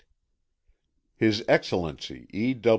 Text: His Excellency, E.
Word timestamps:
His 1.15 1.45
Excellency, 1.47 2.27
E. 2.33 2.55